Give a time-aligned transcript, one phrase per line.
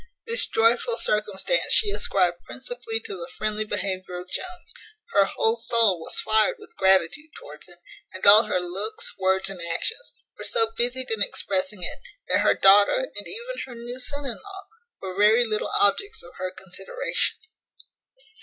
[0.25, 4.73] This joyful circumstance she ascribed principally to the friendly behaviour of Jones,
[5.11, 7.77] her whole soul was fired with gratitude towards him,
[8.11, 12.55] and all her looks, words, and actions, were so busied in expressing it, that her
[12.55, 14.63] daughter, and even her new son in law,
[15.03, 17.37] were very little objects of her consideration.